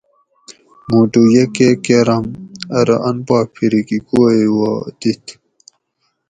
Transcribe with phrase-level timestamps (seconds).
[0.89, 2.25] مُوٹو یہ کہ کۤرم
[2.77, 5.25] ارو ان پا پھریکی کُووئ وا دِت